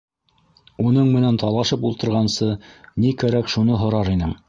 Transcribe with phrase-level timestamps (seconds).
[0.83, 2.51] Уның менән талашып ултырғансы,
[3.05, 4.39] ни кәрәк шуны һорар инең.